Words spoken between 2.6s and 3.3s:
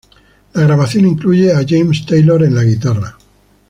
guitarra.